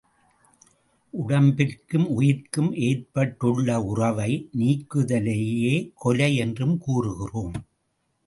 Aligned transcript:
உடம்பிற்கும் 1.13 2.07
உயிர்க்கும் 2.07 2.73
ஏற்பட்டுள்ள 2.73 3.81
உறவை 3.81 4.49
நீக்குதலையே 4.57 5.75
கொலை 5.93 6.35
என்று 6.35 6.77
கூறுகிறோம். 6.77 7.55